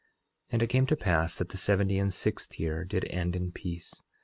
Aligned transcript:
11:21 0.47 0.53
And 0.53 0.63
it 0.63 0.67
came 0.67 0.87
to 0.87 0.95
pass 0.95 1.35
that 1.37 1.49
the 1.49 1.57
seventy 1.57 1.99
and 1.99 2.11
sixth 2.11 2.59
year 2.59 2.83
did 2.83 3.05
end 3.05 3.35
in 3.35 3.51
peace. 3.51 4.01